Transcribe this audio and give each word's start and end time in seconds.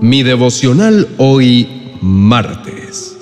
Mi 0.00 0.22
devocional 0.22 1.08
hoy 1.16 1.96
martes. 2.02 3.16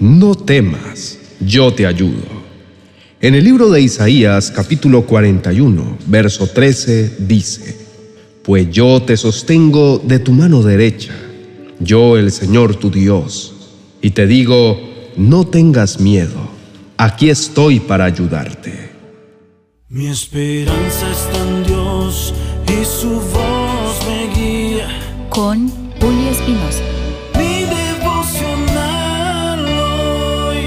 No 0.00 0.34
temas, 0.34 1.18
yo 1.40 1.74
te 1.74 1.86
ayudo. 1.86 2.44
En 3.20 3.34
el 3.34 3.44
libro 3.44 3.70
de 3.70 3.82
Isaías 3.82 4.50
capítulo 4.50 5.02
41, 5.04 5.98
verso 6.06 6.46
13 6.46 7.16
dice, 7.18 7.76
Pues 8.42 8.70
yo 8.70 9.02
te 9.02 9.18
sostengo 9.18 9.98
de 10.02 10.18
tu 10.18 10.32
mano 10.32 10.62
derecha, 10.62 11.14
yo 11.78 12.16
el 12.16 12.32
Señor 12.32 12.76
tu 12.76 12.90
Dios, 12.90 13.54
y 14.00 14.10
te 14.10 14.26
digo, 14.26 14.80
no 15.16 15.46
tengas 15.46 16.00
miedo, 16.00 16.48
aquí 16.96 17.28
estoy 17.28 17.80
para 17.80 18.06
ayudarte. 18.06 18.90
Mi 19.90 20.06
esperanza 20.06 21.10
está 21.10 21.48
en 21.48 21.64
Dios 21.64 22.32
y 22.66 22.84
su 22.84 23.10
voz 23.10 24.06
me 24.06 24.34
guía. 24.34 24.88
Con 25.30 25.83
Julio 26.04 26.28
Espinosa. 26.28 26.82
Mi 27.38 27.64
devocional 27.64 29.64
hoy. 29.64 30.66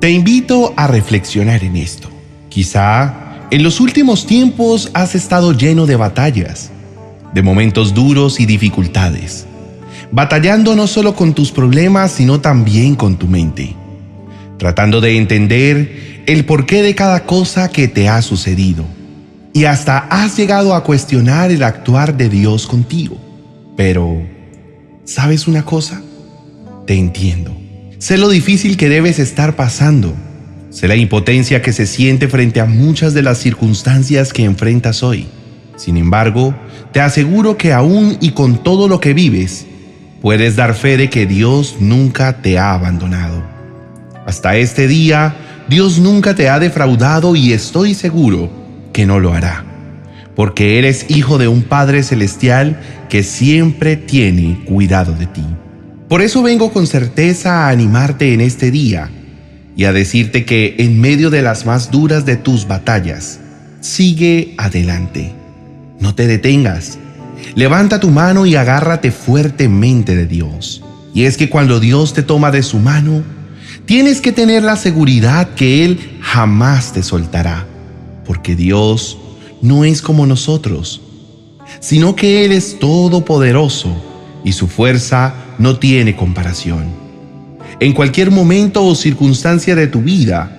Te 0.00 0.10
invito 0.10 0.74
a 0.76 0.88
reflexionar 0.88 1.62
en 1.62 1.76
esto. 1.76 2.08
Quizá 2.48 3.14
en 3.52 3.62
los 3.62 3.78
últimos 3.78 4.26
tiempos 4.26 4.90
has 4.92 5.14
estado 5.14 5.52
lleno 5.52 5.86
de 5.86 5.94
batallas, 5.94 6.72
de 7.32 7.42
momentos 7.42 7.94
duros 7.94 8.40
y 8.40 8.46
dificultades, 8.46 9.46
batallando 10.10 10.74
no 10.74 10.88
solo 10.88 11.14
con 11.14 11.32
tus 11.32 11.52
problemas, 11.52 12.10
sino 12.10 12.40
también 12.40 12.96
con 12.96 13.18
tu 13.18 13.28
mente, 13.28 13.76
tratando 14.58 15.00
de 15.00 15.16
entender 15.16 16.24
el 16.26 16.44
porqué 16.44 16.82
de 16.82 16.96
cada 16.96 17.24
cosa 17.24 17.68
que 17.68 17.86
te 17.86 18.08
ha 18.08 18.20
sucedido 18.20 18.97
y 19.52 19.64
hasta 19.64 19.98
has 20.10 20.36
llegado 20.36 20.74
a 20.74 20.84
cuestionar 20.84 21.50
el 21.50 21.62
actuar 21.62 22.16
de 22.16 22.28
Dios 22.28 22.66
contigo. 22.66 23.16
Pero, 23.76 24.22
¿sabes 25.04 25.48
una 25.48 25.64
cosa? 25.64 26.02
Te 26.86 26.94
entiendo. 26.94 27.56
Sé 27.98 28.18
lo 28.18 28.28
difícil 28.28 28.76
que 28.76 28.88
debes 28.88 29.18
estar 29.18 29.56
pasando. 29.56 30.14
Sé 30.70 30.86
la 30.86 30.96
impotencia 30.96 31.62
que 31.62 31.72
se 31.72 31.86
siente 31.86 32.28
frente 32.28 32.60
a 32.60 32.66
muchas 32.66 33.14
de 33.14 33.22
las 33.22 33.38
circunstancias 33.38 34.32
que 34.32 34.44
enfrentas 34.44 35.02
hoy. 35.02 35.26
Sin 35.76 35.96
embargo, 35.96 36.54
te 36.92 37.00
aseguro 37.00 37.56
que 37.56 37.72
aún 37.72 38.18
y 38.20 38.32
con 38.32 38.62
todo 38.62 38.86
lo 38.86 39.00
que 39.00 39.14
vives, 39.14 39.66
puedes 40.20 40.56
dar 40.56 40.74
fe 40.74 40.96
de 40.96 41.08
que 41.08 41.26
Dios 41.26 41.76
nunca 41.80 42.42
te 42.42 42.58
ha 42.58 42.74
abandonado. 42.74 43.42
Hasta 44.26 44.56
este 44.56 44.86
día, 44.86 45.34
Dios 45.68 45.98
nunca 45.98 46.34
te 46.34 46.48
ha 46.48 46.58
defraudado 46.58 47.34
y 47.34 47.52
estoy 47.52 47.94
seguro 47.94 48.67
que 48.92 49.06
no 49.06 49.20
lo 49.20 49.32
hará, 49.32 49.64
porque 50.34 50.78
eres 50.78 51.06
hijo 51.08 51.38
de 51.38 51.48
un 51.48 51.62
Padre 51.62 52.02
Celestial 52.02 52.80
que 53.08 53.22
siempre 53.22 53.96
tiene 53.96 54.60
cuidado 54.64 55.14
de 55.14 55.26
ti. 55.26 55.44
Por 56.08 56.22
eso 56.22 56.42
vengo 56.42 56.72
con 56.72 56.86
certeza 56.86 57.66
a 57.66 57.68
animarte 57.68 58.32
en 58.32 58.40
este 58.40 58.70
día 58.70 59.10
y 59.76 59.84
a 59.84 59.92
decirte 59.92 60.44
que 60.44 60.74
en 60.78 61.00
medio 61.00 61.30
de 61.30 61.42
las 61.42 61.66
más 61.66 61.90
duras 61.90 62.24
de 62.24 62.36
tus 62.36 62.66
batallas, 62.66 63.38
sigue 63.80 64.54
adelante. 64.58 65.32
No 66.00 66.14
te 66.14 66.26
detengas. 66.26 66.98
Levanta 67.54 68.00
tu 68.00 68.10
mano 68.10 68.46
y 68.46 68.56
agárrate 68.56 69.12
fuertemente 69.12 70.16
de 70.16 70.26
Dios. 70.26 70.82
Y 71.14 71.24
es 71.24 71.36
que 71.36 71.48
cuando 71.48 71.78
Dios 71.78 72.12
te 72.14 72.22
toma 72.22 72.50
de 72.50 72.62
su 72.62 72.78
mano, 72.78 73.22
tienes 73.86 74.20
que 74.20 74.32
tener 74.32 74.62
la 74.62 74.76
seguridad 74.76 75.50
que 75.54 75.84
Él 75.84 76.18
jamás 76.20 76.92
te 76.92 77.02
soltará 77.02 77.67
porque 78.28 78.54
Dios 78.54 79.18
no 79.62 79.84
es 79.84 80.02
como 80.02 80.26
nosotros, 80.26 81.00
sino 81.80 82.14
que 82.14 82.44
Él 82.44 82.52
es 82.52 82.78
todopoderoso 82.78 83.96
y 84.44 84.52
su 84.52 84.68
fuerza 84.68 85.34
no 85.58 85.78
tiene 85.78 86.14
comparación. 86.14 86.84
En 87.80 87.92
cualquier 87.94 88.30
momento 88.30 88.84
o 88.84 88.94
circunstancia 88.94 89.74
de 89.74 89.86
tu 89.86 90.02
vida, 90.02 90.56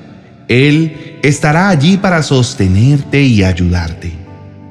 Él 0.48 1.20
estará 1.22 1.70
allí 1.70 1.96
para 1.98 2.24
sostenerte 2.24 3.22
y 3.22 3.44
ayudarte. 3.44 4.14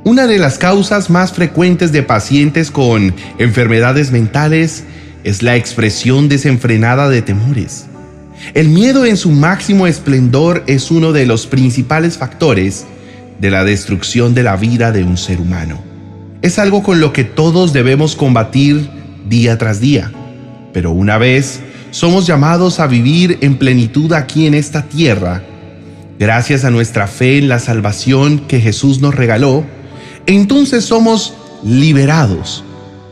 Una 0.04 0.26
de 0.26 0.38
las 0.38 0.58
causas 0.58 1.08
más 1.08 1.32
frecuentes 1.32 1.92
de 1.92 2.02
pacientes 2.02 2.70
con 2.70 3.14
enfermedades 3.38 4.10
mentales 4.10 4.84
es 5.22 5.42
la 5.42 5.56
expresión 5.56 6.28
desenfrenada 6.28 7.08
de 7.08 7.22
temores. 7.22 7.87
El 8.54 8.68
miedo 8.68 9.04
en 9.04 9.16
su 9.16 9.30
máximo 9.30 9.86
esplendor 9.86 10.64
es 10.66 10.90
uno 10.90 11.12
de 11.12 11.26
los 11.26 11.46
principales 11.46 12.18
factores 12.18 12.86
de 13.40 13.50
la 13.50 13.64
destrucción 13.64 14.34
de 14.34 14.42
la 14.42 14.56
vida 14.56 14.92
de 14.92 15.04
un 15.04 15.16
ser 15.16 15.40
humano. 15.40 15.82
Es 16.42 16.58
algo 16.58 16.82
con 16.82 17.00
lo 17.00 17.12
que 17.12 17.24
todos 17.24 17.72
debemos 17.72 18.16
combatir 18.16 18.88
día 19.28 19.58
tras 19.58 19.80
día, 19.80 20.12
pero 20.72 20.92
una 20.92 21.18
vez 21.18 21.60
somos 21.90 22.26
llamados 22.26 22.80
a 22.80 22.86
vivir 22.86 23.38
en 23.40 23.56
plenitud 23.56 24.12
aquí 24.12 24.46
en 24.46 24.54
esta 24.54 24.82
tierra, 24.82 25.42
gracias 26.18 26.64
a 26.64 26.70
nuestra 26.70 27.06
fe 27.06 27.38
en 27.38 27.48
la 27.48 27.58
salvación 27.58 28.40
que 28.40 28.60
Jesús 28.60 29.00
nos 29.00 29.14
regaló, 29.14 29.64
entonces 30.26 30.84
somos 30.84 31.34
liberados 31.64 32.64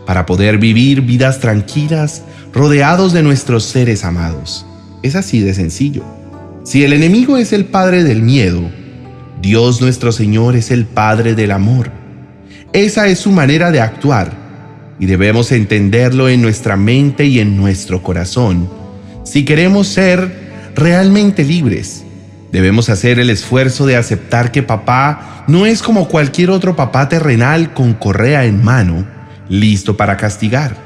para 0.06 0.26
poder 0.26 0.58
vivir 0.58 1.00
vidas 1.00 1.40
tranquilas 1.40 2.22
rodeados 2.52 3.12
de 3.12 3.22
nuestros 3.22 3.64
seres 3.64 4.04
amados. 4.04 4.66
Es 5.06 5.14
así 5.14 5.40
de 5.40 5.54
sencillo. 5.54 6.02
Si 6.64 6.82
el 6.82 6.92
enemigo 6.92 7.36
es 7.36 7.52
el 7.52 7.66
padre 7.66 8.02
del 8.02 8.22
miedo, 8.22 8.68
Dios 9.40 9.80
nuestro 9.80 10.10
Señor 10.10 10.56
es 10.56 10.72
el 10.72 10.84
Padre 10.84 11.36
del 11.36 11.52
amor. 11.52 11.92
Esa 12.72 13.06
es 13.06 13.20
su 13.20 13.30
manera 13.30 13.70
de 13.70 13.80
actuar 13.80 14.32
y 14.98 15.06
debemos 15.06 15.52
entenderlo 15.52 16.28
en 16.28 16.42
nuestra 16.42 16.76
mente 16.76 17.24
y 17.24 17.38
en 17.38 17.56
nuestro 17.56 18.02
corazón. 18.02 18.68
Si 19.22 19.44
queremos 19.44 19.86
ser 19.86 20.72
realmente 20.74 21.44
libres, 21.44 22.02
debemos 22.50 22.88
hacer 22.88 23.20
el 23.20 23.30
esfuerzo 23.30 23.86
de 23.86 23.94
aceptar 23.94 24.50
que 24.50 24.64
papá 24.64 25.44
no 25.46 25.66
es 25.66 25.84
como 25.84 26.08
cualquier 26.08 26.50
otro 26.50 26.74
papá 26.74 27.08
terrenal 27.08 27.74
con 27.74 27.94
correa 27.94 28.44
en 28.44 28.64
mano, 28.64 29.06
listo 29.48 29.96
para 29.96 30.16
castigar. 30.16 30.76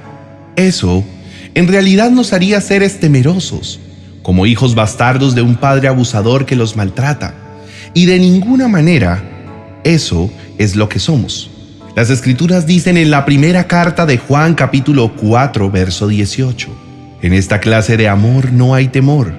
Eso 0.56 1.06
en 1.54 1.68
realidad 1.68 2.10
nos 2.10 2.34
haría 2.34 2.60
seres 2.60 3.00
temerosos 3.00 3.80
como 4.22 4.46
hijos 4.46 4.74
bastardos 4.74 5.34
de 5.34 5.42
un 5.42 5.56
padre 5.56 5.88
abusador 5.88 6.46
que 6.46 6.56
los 6.56 6.76
maltrata. 6.76 7.34
Y 7.94 8.06
de 8.06 8.18
ninguna 8.18 8.68
manera 8.68 9.22
eso 9.84 10.30
es 10.58 10.76
lo 10.76 10.88
que 10.88 10.98
somos. 10.98 11.50
Las 11.96 12.10
escrituras 12.10 12.66
dicen 12.66 12.96
en 12.96 13.10
la 13.10 13.24
primera 13.24 13.66
carta 13.66 14.06
de 14.06 14.18
Juan 14.18 14.54
capítulo 14.54 15.12
4 15.16 15.70
verso 15.70 16.06
18, 16.06 16.68
en 17.22 17.32
esta 17.32 17.60
clase 17.60 17.96
de 17.96 18.08
amor 18.08 18.52
no 18.52 18.74
hay 18.74 18.88
temor, 18.88 19.32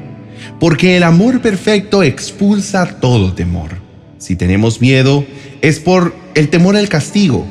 porque 0.59 0.97
el 0.97 1.03
amor 1.03 1.41
perfecto 1.41 2.03
expulsa 2.03 2.99
todo 2.99 3.33
temor. 3.33 3.69
Si 4.17 4.35
tenemos 4.35 4.81
miedo 4.81 5.25
es 5.61 5.79
por 5.79 6.13
el 6.35 6.49
temor 6.49 6.75
al 6.75 6.89
castigo, 6.89 7.47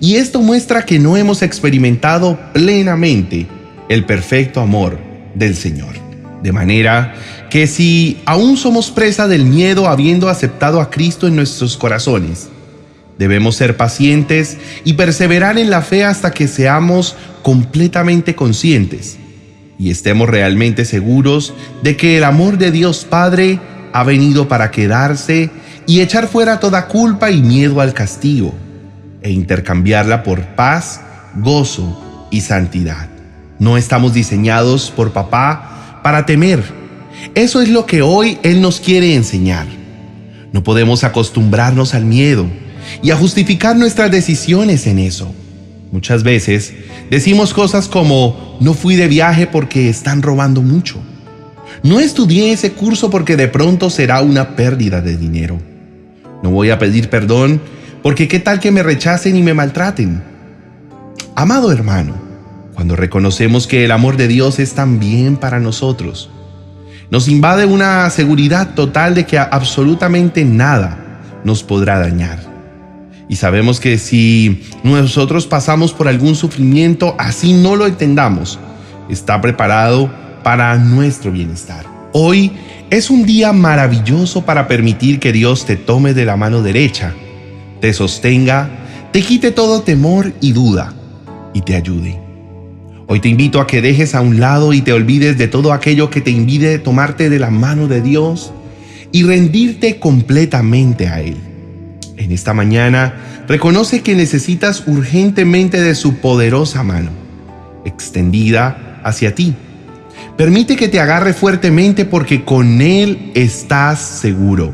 y 0.00 0.16
esto 0.16 0.40
muestra 0.40 0.86
que 0.86 0.98
no 0.98 1.16
hemos 1.16 1.42
experimentado 1.42 2.38
plenamente 2.54 3.46
el 3.88 4.04
perfecto 4.06 4.60
amor 4.60 4.98
del 5.34 5.54
Señor. 5.54 5.99
De 6.42 6.52
manera 6.52 7.14
que 7.50 7.66
si 7.66 8.20
aún 8.24 8.56
somos 8.56 8.90
presa 8.90 9.28
del 9.28 9.44
miedo 9.44 9.88
habiendo 9.88 10.28
aceptado 10.28 10.80
a 10.80 10.90
Cristo 10.90 11.26
en 11.26 11.36
nuestros 11.36 11.76
corazones, 11.76 12.48
debemos 13.18 13.56
ser 13.56 13.76
pacientes 13.76 14.56
y 14.84 14.94
perseverar 14.94 15.58
en 15.58 15.68
la 15.68 15.82
fe 15.82 16.04
hasta 16.04 16.30
que 16.30 16.48
seamos 16.48 17.16
completamente 17.42 18.34
conscientes 18.34 19.18
y 19.80 19.90
estemos 19.90 20.28
realmente 20.28 20.84
seguros 20.84 21.54
de 21.82 21.96
que 21.96 22.18
el 22.18 22.24
amor 22.24 22.58
de 22.58 22.70
Dios 22.70 23.06
Padre 23.08 23.58
ha 23.94 24.04
venido 24.04 24.46
para 24.46 24.70
quedarse 24.70 25.48
y 25.86 26.02
echar 26.02 26.28
fuera 26.28 26.60
toda 26.60 26.86
culpa 26.86 27.30
y 27.30 27.40
miedo 27.40 27.80
al 27.80 27.94
castigo 27.94 28.54
e 29.22 29.30
intercambiarla 29.30 30.22
por 30.22 30.42
paz, 30.54 31.00
gozo 31.36 32.28
y 32.30 32.42
santidad. 32.42 33.08
No 33.58 33.78
estamos 33.78 34.12
diseñados 34.12 34.90
por 34.90 35.12
papá 35.12 35.69
para 36.02 36.26
temer. 36.26 36.62
Eso 37.34 37.60
es 37.62 37.68
lo 37.68 37.86
que 37.86 38.02
hoy 38.02 38.38
Él 38.42 38.60
nos 38.60 38.80
quiere 38.80 39.14
enseñar. 39.14 39.66
No 40.52 40.62
podemos 40.62 41.04
acostumbrarnos 41.04 41.94
al 41.94 42.04
miedo 42.04 42.46
y 43.02 43.10
a 43.10 43.16
justificar 43.16 43.76
nuestras 43.76 44.10
decisiones 44.10 44.86
en 44.86 44.98
eso. 44.98 45.32
Muchas 45.92 46.22
veces 46.22 46.72
decimos 47.10 47.52
cosas 47.52 47.88
como, 47.88 48.56
no 48.60 48.74
fui 48.74 48.96
de 48.96 49.08
viaje 49.08 49.46
porque 49.46 49.88
están 49.88 50.22
robando 50.22 50.62
mucho. 50.62 51.00
No 51.82 52.00
estudié 52.00 52.52
ese 52.52 52.72
curso 52.72 53.10
porque 53.10 53.36
de 53.36 53.48
pronto 53.48 53.90
será 53.90 54.20
una 54.20 54.56
pérdida 54.56 55.00
de 55.00 55.16
dinero. 55.16 55.58
No 56.42 56.50
voy 56.50 56.70
a 56.70 56.78
pedir 56.78 57.10
perdón 57.10 57.60
porque 58.02 58.28
qué 58.28 58.38
tal 58.38 58.60
que 58.60 58.70
me 58.70 58.82
rechacen 58.82 59.36
y 59.36 59.42
me 59.42 59.54
maltraten. 59.54 60.22
Amado 61.34 61.72
hermano, 61.72 62.14
cuando 62.80 62.96
reconocemos 62.96 63.66
que 63.66 63.84
el 63.84 63.90
amor 63.90 64.16
de 64.16 64.26
Dios 64.26 64.58
es 64.58 64.72
también 64.72 65.36
para 65.36 65.60
nosotros. 65.60 66.30
Nos 67.10 67.28
invade 67.28 67.66
una 67.66 68.08
seguridad 68.08 68.72
total 68.72 69.14
de 69.14 69.26
que 69.26 69.36
absolutamente 69.38 70.46
nada 70.46 71.20
nos 71.44 71.62
podrá 71.62 71.98
dañar. 71.98 72.38
Y 73.28 73.36
sabemos 73.36 73.80
que 73.80 73.98
si 73.98 74.62
nosotros 74.82 75.46
pasamos 75.46 75.92
por 75.92 76.08
algún 76.08 76.34
sufrimiento, 76.34 77.14
así 77.18 77.52
no 77.52 77.76
lo 77.76 77.86
entendamos, 77.86 78.58
está 79.10 79.42
preparado 79.42 80.10
para 80.42 80.74
nuestro 80.78 81.30
bienestar. 81.32 81.84
Hoy 82.14 82.50
es 82.88 83.10
un 83.10 83.26
día 83.26 83.52
maravilloso 83.52 84.46
para 84.46 84.68
permitir 84.68 85.20
que 85.20 85.32
Dios 85.32 85.66
te 85.66 85.76
tome 85.76 86.14
de 86.14 86.24
la 86.24 86.38
mano 86.38 86.62
derecha, 86.62 87.12
te 87.82 87.92
sostenga, 87.92 88.70
te 89.12 89.20
quite 89.20 89.50
todo 89.50 89.82
temor 89.82 90.32
y 90.40 90.52
duda 90.52 90.94
y 91.52 91.60
te 91.60 91.76
ayude. 91.76 92.29
Hoy 93.12 93.18
te 93.18 93.28
invito 93.28 93.60
a 93.60 93.66
que 93.66 93.82
dejes 93.82 94.14
a 94.14 94.20
un 94.20 94.38
lado 94.38 94.72
y 94.72 94.82
te 94.82 94.92
olvides 94.92 95.36
de 95.36 95.48
todo 95.48 95.72
aquello 95.72 96.10
que 96.10 96.20
te 96.20 96.30
impide 96.30 96.78
tomarte 96.78 97.28
de 97.28 97.40
la 97.40 97.50
mano 97.50 97.88
de 97.88 98.00
Dios 98.00 98.52
y 99.10 99.24
rendirte 99.24 99.98
completamente 99.98 101.08
a 101.08 101.20
Él. 101.20 101.36
En 102.16 102.30
esta 102.30 102.54
mañana, 102.54 103.14
reconoce 103.48 104.02
que 104.02 104.14
necesitas 104.14 104.84
urgentemente 104.86 105.80
de 105.80 105.96
su 105.96 106.18
poderosa 106.18 106.84
mano, 106.84 107.10
extendida 107.84 109.00
hacia 109.02 109.34
ti 109.34 109.56
Permite 110.36 110.76
que 110.76 110.88
te 110.88 111.00
agarre 111.00 111.34
fuertemente 111.34 112.04
porque 112.04 112.44
con 112.44 112.80
Él 112.80 113.32
estás 113.34 113.98
seguro. 113.98 114.72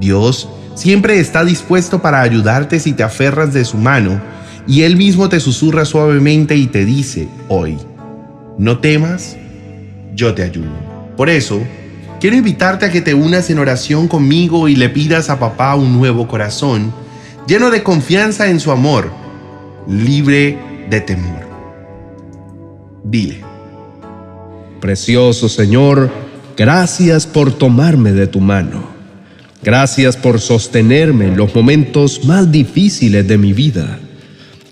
Dios 0.00 0.48
siempre 0.76 1.18
está 1.18 1.44
dispuesto 1.44 2.00
para 2.00 2.22
ayudarte 2.22 2.80
si 2.80 2.92
te 2.92 3.02
aferras 3.02 3.52
de 3.52 3.64
su 3.64 3.76
mano 3.76 4.20
y 4.66 4.82
Él 4.82 4.96
mismo 4.96 5.28
te 5.28 5.40
susurra 5.40 5.84
suavemente 5.84 6.56
y 6.56 6.66
te 6.66 6.84
dice 6.84 7.28
hoy, 7.48 7.76
no 8.58 8.78
temas, 8.78 9.36
yo 10.14 10.34
te 10.34 10.42
ayudo. 10.42 10.72
Por 11.16 11.28
eso, 11.28 11.60
quiero 12.20 12.36
invitarte 12.36 12.86
a 12.86 12.90
que 12.90 13.00
te 13.00 13.14
unas 13.14 13.50
en 13.50 13.58
oración 13.58 14.08
conmigo 14.08 14.68
y 14.68 14.76
le 14.76 14.88
pidas 14.88 15.30
a 15.30 15.38
papá 15.38 15.74
un 15.74 15.92
nuevo 15.92 16.26
corazón, 16.26 16.92
lleno 17.46 17.70
de 17.70 17.82
confianza 17.82 18.48
en 18.48 18.60
su 18.60 18.70
amor, 18.70 19.10
libre 19.88 20.58
de 20.88 21.00
temor. 21.00 21.44
Dile. 23.04 23.42
Precioso 24.80 25.48
Señor, 25.48 26.10
gracias 26.56 27.26
por 27.26 27.52
tomarme 27.52 28.12
de 28.12 28.26
tu 28.26 28.40
mano. 28.40 28.94
Gracias 29.62 30.14
por 30.16 30.40
sostenerme 30.40 31.28
en 31.28 31.38
los 31.38 31.54
momentos 31.54 32.24
más 32.24 32.52
difíciles 32.52 33.26
de 33.26 33.38
mi 33.38 33.54
vida. 33.54 33.98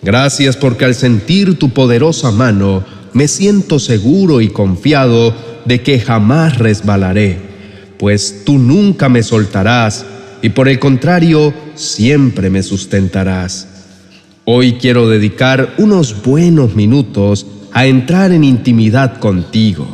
Gracias 0.03 0.57
porque 0.57 0.85
al 0.85 0.97
sentir 0.97 1.59
tu 1.61 1.71
poderosa 1.71 2.33
mano 2.33 2.85
me 3.13 3.29
siento 3.29 3.79
seguro 3.79 4.41
y 4.41 4.49
confiado 4.49 5.33
de 5.65 5.81
que 5.81 6.01
jamás 6.01 6.59
resbalaré, 6.59 7.39
pues 7.99 8.43
tú 8.45 8.59
nunca 8.59 9.09
me 9.09 9.23
soltarás 9.23 10.05
y 10.43 10.49
por 10.49 10.69
el 10.69 10.81
contrario 10.81 11.55
siempre 11.77 12.51
me 12.51 12.65
sustentarás. 12.65 13.69
Hoy 14.45 14.73
quiero 14.73 15.09
dedicar 15.09 15.75
unos 15.79 16.21
buenos 16.21 16.75
minutos 16.75 17.47
a 17.73 17.87
entrar 17.87 18.33
en 18.33 18.43
intimidad 18.43 19.21
contigo 19.21 19.87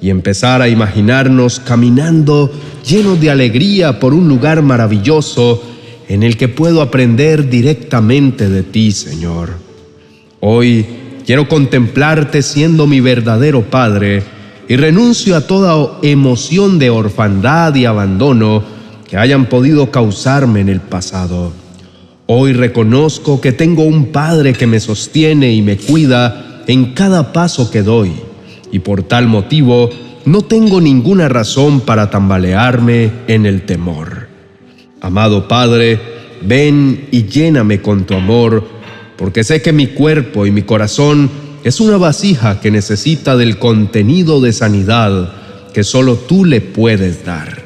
y 0.00 0.10
empezar 0.10 0.60
a 0.60 0.68
imaginarnos 0.68 1.60
caminando 1.60 2.50
llenos 2.84 3.20
de 3.20 3.30
alegría 3.30 4.00
por 4.00 4.12
un 4.12 4.28
lugar 4.28 4.60
maravilloso 4.62 5.69
en 6.10 6.24
el 6.24 6.36
que 6.36 6.48
puedo 6.48 6.82
aprender 6.82 7.48
directamente 7.48 8.48
de 8.48 8.64
ti, 8.64 8.90
Señor. 8.90 9.50
Hoy 10.40 10.84
quiero 11.24 11.48
contemplarte 11.48 12.42
siendo 12.42 12.88
mi 12.88 12.98
verdadero 12.98 13.62
Padre 13.62 14.24
y 14.68 14.74
renuncio 14.74 15.36
a 15.36 15.46
toda 15.46 16.00
emoción 16.02 16.80
de 16.80 16.90
orfandad 16.90 17.76
y 17.76 17.84
abandono 17.84 18.64
que 19.08 19.18
hayan 19.18 19.46
podido 19.46 19.92
causarme 19.92 20.58
en 20.58 20.68
el 20.68 20.80
pasado. 20.80 21.52
Hoy 22.26 22.54
reconozco 22.54 23.40
que 23.40 23.52
tengo 23.52 23.84
un 23.84 24.06
Padre 24.06 24.52
que 24.52 24.66
me 24.66 24.80
sostiene 24.80 25.52
y 25.52 25.62
me 25.62 25.76
cuida 25.76 26.64
en 26.66 26.86
cada 26.92 27.32
paso 27.32 27.70
que 27.70 27.82
doy 27.82 28.10
y 28.72 28.80
por 28.80 29.04
tal 29.04 29.28
motivo 29.28 29.90
no 30.24 30.42
tengo 30.42 30.80
ninguna 30.80 31.28
razón 31.28 31.82
para 31.82 32.10
tambalearme 32.10 33.12
en 33.28 33.46
el 33.46 33.62
temor. 33.62 34.19
Amado 35.00 35.48
Padre, 35.48 35.98
ven 36.42 37.08
y 37.10 37.24
lléname 37.24 37.80
con 37.80 38.04
tu 38.04 38.14
amor, 38.14 38.66
porque 39.16 39.44
sé 39.44 39.62
que 39.62 39.72
mi 39.72 39.88
cuerpo 39.88 40.46
y 40.46 40.50
mi 40.50 40.62
corazón 40.62 41.30
es 41.64 41.80
una 41.80 41.96
vasija 41.96 42.60
que 42.60 42.70
necesita 42.70 43.36
del 43.36 43.58
contenido 43.58 44.40
de 44.40 44.52
sanidad 44.52 45.32
que 45.72 45.84
solo 45.84 46.16
tú 46.16 46.44
le 46.44 46.60
puedes 46.60 47.24
dar. 47.24 47.62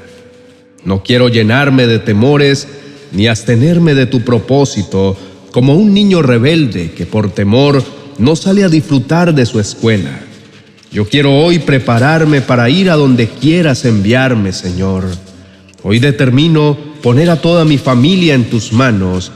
No 0.85 1.03
quiero 1.03 1.29
llenarme 1.29 1.87
de 1.87 1.99
temores 1.99 2.69
ni 3.13 3.27
abstenerme 3.27 3.95
de 3.95 4.07
tu 4.07 4.21
propósito 4.23 5.17
como 5.51 5.77
un 5.77 5.95
niño 5.95 6.23
rebelde 6.23 6.93
que 6.93 7.07
por 7.07 7.31
temor 7.31 7.83
no 8.19 8.37
sale 8.37 8.65
a 8.65 8.69
disfrutar 8.69 9.35
de 9.35 9.47
su 9.47 9.61
escuela. 9.61 10.21
Yo 10.93 11.09
quiero 11.09 11.37
hoy 11.37 11.59
prepararme 11.59 12.41
para 12.41 12.71
ir 12.71 12.91
a 12.91 12.95
donde 12.95 13.29
quieras 13.29 13.85
enviarme, 13.85 14.53
Señor. 14.53 15.05
Hoy 15.87 15.99
determino 15.99 16.79
poner 17.03 17.29
a 17.29 17.43
toda 17.43 17.67
mi 17.67 17.77
familia 17.77 18.35
en 18.35 18.49
tus 18.49 18.73
manos 18.73 19.31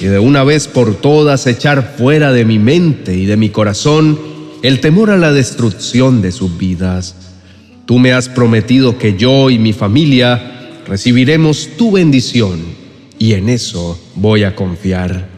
y 0.00 0.06
de 0.06 0.18
una 0.18 0.42
vez 0.42 0.66
por 0.66 0.96
todas 0.96 1.46
echar 1.46 1.94
fuera 1.96 2.32
de 2.32 2.44
mi 2.44 2.58
mente 2.58 3.16
y 3.16 3.24
de 3.24 3.36
mi 3.36 3.50
corazón 3.50 4.18
el 4.64 4.80
temor 4.80 5.10
a 5.10 5.16
la 5.16 5.32
destrucción 5.32 6.20
de 6.20 6.32
sus 6.32 6.58
vidas. 6.58 7.14
Tú 7.86 8.00
me 8.00 8.12
has 8.12 8.28
prometido 8.28 8.98
que 8.98 9.16
yo 9.16 9.48
y 9.48 9.60
mi 9.60 9.72
familia 9.72 10.80
recibiremos 10.88 11.68
tu 11.78 11.92
bendición 11.92 12.60
y 13.20 13.34
en 13.34 13.48
eso 13.48 13.96
voy 14.16 14.42
a 14.42 14.56
confiar. 14.56 15.28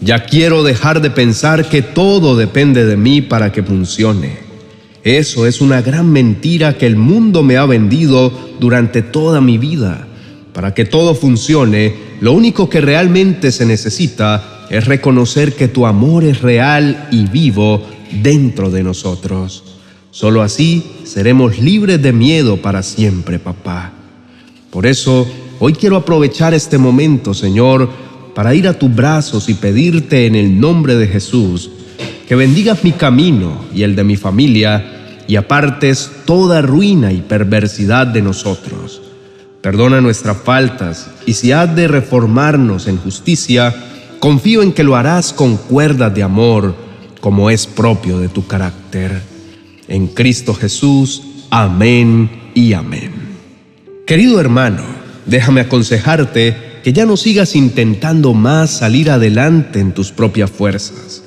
Ya 0.00 0.24
quiero 0.24 0.62
dejar 0.62 1.02
de 1.02 1.10
pensar 1.10 1.68
que 1.68 1.82
todo 1.82 2.36
depende 2.36 2.86
de 2.86 2.96
mí 2.96 3.20
para 3.20 3.52
que 3.52 3.62
funcione. 3.62 4.43
Eso 5.04 5.46
es 5.46 5.60
una 5.60 5.82
gran 5.82 6.10
mentira 6.10 6.78
que 6.78 6.86
el 6.86 6.96
mundo 6.96 7.42
me 7.42 7.58
ha 7.58 7.66
vendido 7.66 8.32
durante 8.58 9.02
toda 9.02 9.42
mi 9.42 9.58
vida. 9.58 10.08
Para 10.54 10.72
que 10.72 10.86
todo 10.86 11.14
funcione, 11.14 11.94
lo 12.22 12.32
único 12.32 12.70
que 12.70 12.80
realmente 12.80 13.52
se 13.52 13.66
necesita 13.66 14.66
es 14.70 14.86
reconocer 14.86 15.52
que 15.52 15.68
tu 15.68 15.86
amor 15.86 16.24
es 16.24 16.40
real 16.40 17.08
y 17.10 17.26
vivo 17.26 17.82
dentro 18.22 18.70
de 18.70 18.82
nosotros. 18.82 19.64
Solo 20.10 20.40
así 20.40 20.82
seremos 21.04 21.58
libres 21.58 22.00
de 22.00 22.14
miedo 22.14 22.62
para 22.62 22.82
siempre, 22.82 23.38
papá. 23.38 23.92
Por 24.70 24.86
eso, 24.86 25.28
hoy 25.58 25.74
quiero 25.74 25.96
aprovechar 25.96 26.54
este 26.54 26.78
momento, 26.78 27.34
Señor, 27.34 27.90
para 28.34 28.54
ir 28.54 28.66
a 28.66 28.78
tus 28.78 28.94
brazos 28.94 29.50
y 29.50 29.54
pedirte 29.54 30.24
en 30.24 30.34
el 30.34 30.58
nombre 30.58 30.96
de 30.96 31.08
Jesús 31.08 31.70
que 32.26 32.34
bendigas 32.36 32.84
mi 32.84 32.92
camino 32.92 33.64
y 33.74 33.82
el 33.82 33.94
de 33.96 34.04
mi 34.04 34.16
familia 34.16 34.93
y 35.26 35.36
apartes 35.36 36.10
toda 36.24 36.62
ruina 36.62 37.12
y 37.12 37.22
perversidad 37.22 38.06
de 38.06 38.22
nosotros. 38.22 39.02
Perdona 39.60 40.00
nuestras 40.00 40.36
faltas 40.36 41.10
y 41.26 41.34
si 41.34 41.52
has 41.52 41.74
de 41.74 41.88
reformarnos 41.88 42.86
en 42.86 42.98
justicia, 42.98 43.74
confío 44.18 44.62
en 44.62 44.72
que 44.72 44.84
lo 44.84 44.96
harás 44.96 45.32
con 45.32 45.56
cuerdas 45.56 46.14
de 46.14 46.22
amor, 46.22 46.74
como 47.20 47.48
es 47.48 47.66
propio 47.66 48.18
de 48.18 48.28
tu 48.28 48.46
carácter. 48.46 49.22
En 49.88 50.08
Cristo 50.08 50.54
Jesús, 50.54 51.22
amén 51.50 52.30
y 52.54 52.74
amén. 52.74 53.12
Querido 54.06 54.38
hermano, 54.38 54.82
déjame 55.24 55.62
aconsejarte 55.62 56.80
que 56.84 56.92
ya 56.92 57.06
no 57.06 57.16
sigas 57.16 57.56
intentando 57.56 58.34
más 58.34 58.70
salir 58.70 59.10
adelante 59.10 59.80
en 59.80 59.92
tus 59.92 60.12
propias 60.12 60.50
fuerzas. 60.50 61.22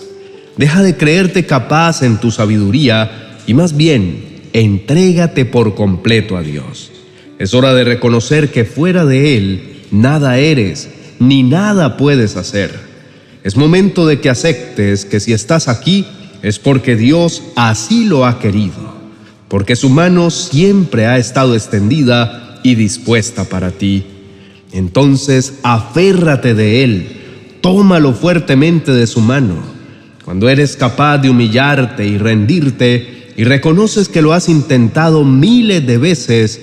Deja 0.58 0.84
de 0.84 0.96
creerte 0.96 1.48
capaz 1.48 2.04
en 2.04 2.18
tu 2.18 2.30
sabiduría 2.30 3.26
y 3.48 3.54
más 3.56 3.75
bien 3.75 4.24
entrégate 4.54 5.46
por 5.46 5.74
completo 5.74 6.38
a 6.38 6.44
Dios. 6.44 6.92
Es 7.39 7.54
hora 7.54 7.74
de 7.74 7.84
reconocer 7.84 8.51
que 8.51 8.66
fuera 8.66 9.06
de 9.06 9.38
Él 9.38 9.77
nada 9.89 10.38
eres 10.38 10.89
ni 11.20 11.42
nada 11.44 11.98
puedes 11.98 12.36
hacer. 12.36 12.72
Es 13.44 13.56
momento 13.56 14.06
de 14.06 14.20
que 14.20 14.30
aceptes 14.30 15.06
que 15.06 15.20
si 15.20 15.34
estás 15.34 15.68
aquí 15.68 16.06
es 16.44 16.60
porque 16.60 16.96
Dios 16.96 17.42
así 17.56 18.06
lo 18.06 18.25
ha 18.25 18.39
querido, 18.39 18.94
porque 19.48 19.75
su 19.75 19.89
mano 19.89 20.30
siempre 20.30 21.06
ha 21.06 21.18
estado 21.18 21.56
extendida 21.56 22.60
y 22.63 22.75
dispuesta 22.75 23.46
para 23.46 23.72
ti. 23.72 24.04
Entonces 24.74 25.60
aférrate 25.63 26.54
de 26.54 26.84
Él, 26.84 27.08
tómalo 27.62 28.13
fuertemente 28.13 28.92
de 28.92 29.08
su 29.08 29.22
mano. 29.22 29.77
Cuando 30.25 30.50
eres 30.50 30.75
capaz 30.75 31.20
de 31.20 31.30
humillarte 31.30 32.06
y 32.06 32.18
rendirte, 32.18 33.16
y 33.38 33.44
reconoces 33.44 34.10
que 34.10 34.24
lo 34.24 34.34
has 34.34 34.50
intentado 34.50 35.24
miles 35.24 35.86
de 35.86 36.00
veces 36.00 36.60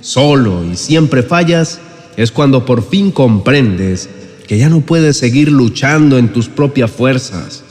solo 0.00 0.64
y 0.64 0.76
siempre 0.76 1.22
fallas, 1.22 1.80
es 2.16 2.32
cuando 2.32 2.66
por 2.66 2.86
fin 2.86 3.12
comprendes 3.12 4.10
que 4.48 4.58
ya 4.58 4.68
no 4.68 4.80
puedes 4.80 5.16
seguir 5.16 5.52
luchando 5.52 6.18
en 6.18 6.32
tus 6.32 6.48
propias 6.48 6.90
fuerzas. 6.90 7.62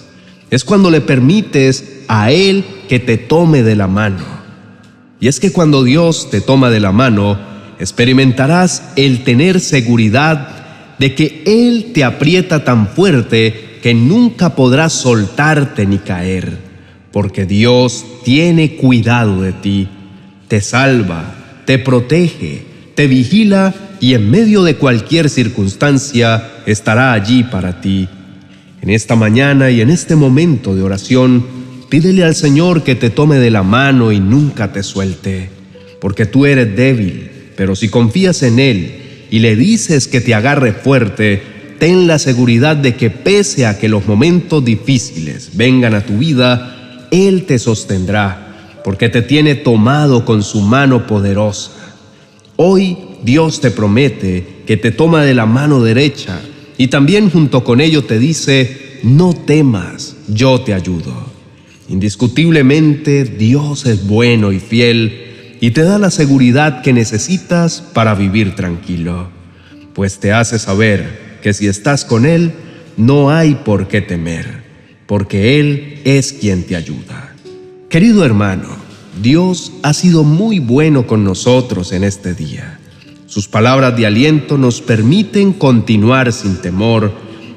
Es 0.49 0.63
cuando 0.63 0.89
le 0.89 1.01
permites 1.01 2.03
a 2.07 2.31
Él 2.31 2.63
que 2.87 2.99
te 2.99 3.17
tome 3.17 3.63
de 3.63 3.75
la 3.75 3.87
mano. 3.87 4.23
Y 5.19 5.27
es 5.27 5.41
que 5.41 5.51
cuando 5.51 5.83
Dios 5.83 6.29
te 6.29 6.39
toma 6.39 6.69
de 6.69 6.79
la 6.79 6.93
mano, 6.93 7.37
experimentarás 7.79 8.91
el 8.95 9.25
tener 9.25 9.59
seguridad 9.59 10.95
de 10.99 11.15
que 11.15 11.43
Él 11.45 11.91
te 11.93 12.05
aprieta 12.05 12.63
tan 12.63 12.87
fuerte 12.87 13.79
que 13.81 13.93
nunca 13.93 14.55
podrás 14.55 14.93
soltarte 14.93 15.85
ni 15.85 15.97
caer, 15.97 16.66
porque 17.17 17.47
Dios 17.47 18.05
tiene 18.23 18.75
cuidado 18.75 19.41
de 19.41 19.51
ti, 19.51 19.87
te 20.47 20.61
salva, 20.61 21.63
te 21.65 21.79
protege, 21.79 22.61
te 22.93 23.07
vigila 23.07 23.73
y 23.99 24.13
en 24.13 24.29
medio 24.29 24.63
de 24.63 24.75
cualquier 24.75 25.27
circunstancia 25.27 26.47
estará 26.67 27.13
allí 27.13 27.43
para 27.43 27.81
ti. 27.81 28.07
En 28.83 28.91
esta 28.91 29.15
mañana 29.15 29.71
y 29.71 29.81
en 29.81 29.89
este 29.89 30.15
momento 30.15 30.75
de 30.75 30.83
oración, 30.83 31.43
pídele 31.89 32.23
al 32.23 32.35
Señor 32.35 32.83
que 32.83 32.93
te 32.93 33.09
tome 33.09 33.37
de 33.37 33.49
la 33.49 33.63
mano 33.63 34.11
y 34.11 34.19
nunca 34.19 34.71
te 34.71 34.83
suelte, 34.83 35.49
porque 35.99 36.27
tú 36.27 36.45
eres 36.45 36.75
débil, 36.75 37.31
pero 37.55 37.75
si 37.75 37.89
confías 37.89 38.43
en 38.43 38.59
Él 38.59 38.91
y 39.31 39.39
le 39.39 39.55
dices 39.55 40.07
que 40.07 40.21
te 40.21 40.35
agarre 40.35 40.71
fuerte, 40.71 41.41
ten 41.79 42.05
la 42.05 42.19
seguridad 42.19 42.75
de 42.75 42.93
que 42.93 43.09
pese 43.09 43.65
a 43.65 43.79
que 43.79 43.89
los 43.89 44.05
momentos 44.05 44.63
difíciles 44.63 45.49
vengan 45.55 45.95
a 45.95 46.05
tu 46.05 46.19
vida, 46.19 46.75
Él 47.11 47.45
te 47.45 47.59
sostendrá, 47.59 48.79
porque 48.83 49.09
te 49.09 49.21
tiene 49.21 49.55
tomado 49.55 50.25
con 50.25 50.43
su 50.43 50.61
mano 50.61 51.07
poderosa. 51.07 51.71
Hoy 52.55 52.97
Dios 53.23 53.61
te 53.61 53.71
promete 53.71 54.63
que 54.65 54.77
te 54.77 54.91
toma 54.91 55.23
de 55.23 55.33
la 55.33 55.45
mano 55.45 55.81
derecha 55.81 56.39
y 56.77 56.87
también 56.87 57.29
junto 57.29 57.63
con 57.63 57.81
ello 57.81 58.03
te 58.03 58.19
dice, 58.19 58.99
no 59.03 59.33
temas, 59.33 60.15
yo 60.27 60.61
te 60.61 60.73
ayudo. 60.73 61.13
Indiscutiblemente 61.89 63.23
Dios 63.23 63.85
es 63.85 64.05
bueno 64.07 64.51
y 64.51 64.59
fiel 64.59 65.57
y 65.59 65.71
te 65.71 65.83
da 65.83 65.97
la 65.97 66.11
seguridad 66.11 66.81
que 66.81 66.93
necesitas 66.93 67.81
para 67.81 68.13
vivir 68.13 68.55
tranquilo, 68.55 69.29
pues 69.93 70.19
te 70.19 70.31
hace 70.31 70.59
saber 70.59 71.39
que 71.41 71.53
si 71.53 71.67
estás 71.67 72.05
con 72.05 72.25
Él, 72.25 72.51
no 72.97 73.31
hay 73.31 73.55
por 73.55 73.87
qué 73.87 74.01
temer, 74.01 74.63
porque 75.07 75.59
Él 75.59 76.01
es 76.03 76.33
quien 76.33 76.63
te 76.63 76.75
ayuda. 76.75 77.33
Querido 77.89 78.25
hermano, 78.25 78.67
Dios 79.21 79.71
ha 79.81 79.93
sido 79.93 80.23
muy 80.23 80.59
bueno 80.59 81.07
con 81.07 81.23
nosotros 81.23 81.91
en 81.93 82.03
este 82.03 82.33
día. 82.33 82.79
Sus 83.25 83.47
palabras 83.47 83.97
de 83.97 84.05
aliento 84.05 84.57
nos 84.57 84.81
permiten 84.81 85.53
continuar 85.53 86.31
sin 86.33 86.57
temor, 86.57 87.13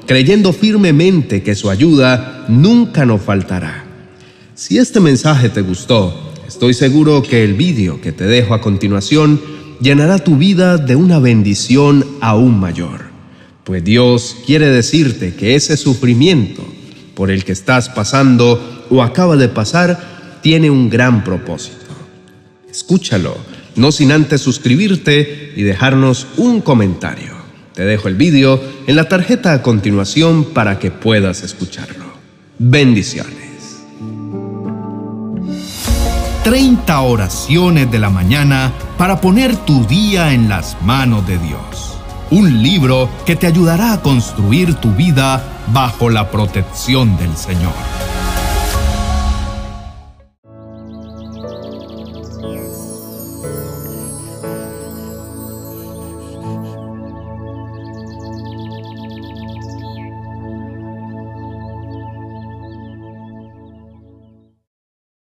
creyendo 0.07 0.53
firmemente 0.53 1.43
que 1.43 1.55
su 1.55 1.69
ayuda 1.69 2.45
nunca 2.47 3.05
nos 3.05 3.21
faltará. 3.21 3.85
Si 4.55 4.77
este 4.77 4.99
mensaje 4.99 5.49
te 5.49 5.61
gustó, 5.61 6.33
estoy 6.47 6.73
seguro 6.73 7.21
que 7.21 7.43
el 7.43 7.53
vídeo 7.53 8.01
que 8.01 8.11
te 8.11 8.25
dejo 8.25 8.53
a 8.53 8.61
continuación 8.61 9.41
llenará 9.81 10.19
tu 10.19 10.37
vida 10.37 10.77
de 10.77 10.95
una 10.95 11.19
bendición 11.19 12.05
aún 12.21 12.59
mayor, 12.59 13.01
pues 13.63 13.83
Dios 13.83 14.37
quiere 14.45 14.67
decirte 14.69 15.33
que 15.33 15.55
ese 15.55 15.75
sufrimiento 15.77 16.63
por 17.15 17.31
el 17.31 17.43
que 17.43 17.51
estás 17.51 17.89
pasando 17.89 18.85
o 18.89 19.03
acaba 19.03 19.35
de 19.35 19.49
pasar 19.49 20.39
tiene 20.41 20.69
un 20.69 20.89
gran 20.89 21.23
propósito. 21.23 21.77
Escúchalo 22.69 23.37
no 23.75 23.91
sin 23.91 24.11
antes 24.11 24.41
suscribirte 24.41 25.53
y 25.55 25.63
dejarnos 25.63 26.27
un 26.37 26.61
comentario. 26.61 27.33
Te 27.73 27.83
dejo 27.83 28.07
el 28.07 28.15
vídeo 28.15 28.61
en 28.87 28.95
la 28.95 29.07
tarjeta 29.07 29.53
a 29.53 29.61
continuación 29.61 30.45
para 30.53 30.77
que 30.77 30.91
puedas 30.91 31.43
escucharlo. 31.43 32.05
Bendiciones. 32.59 33.81
30 36.43 36.99
oraciones 37.01 37.91
de 37.91 37.99
la 37.99 38.09
mañana 38.09 38.73
para 38.97 39.21
poner 39.21 39.55
tu 39.57 39.85
día 39.85 40.33
en 40.33 40.49
las 40.49 40.81
manos 40.81 41.25
de 41.27 41.37
Dios. 41.37 41.70
Un 42.31 42.63
libro 42.63 43.09
que 43.25 43.35
te 43.35 43.45
ayudará 43.45 43.91
a 43.91 44.01
construir 44.01 44.75
tu 44.75 44.93
vida 44.93 45.43
bajo 45.67 46.09
la 46.09 46.31
protección 46.31 47.17
del 47.17 47.35
Señor. 47.35 47.73